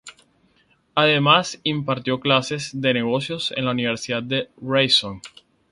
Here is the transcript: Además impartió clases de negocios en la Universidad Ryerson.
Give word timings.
Además 0.95 1.59
impartió 1.63 2.19
clases 2.19 2.71
de 2.73 2.91
negocios 2.95 3.53
en 3.55 3.65
la 3.65 3.71
Universidad 3.71 4.23
Ryerson. 4.59 5.21